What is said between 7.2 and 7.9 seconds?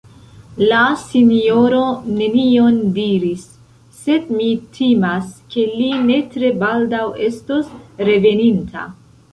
estos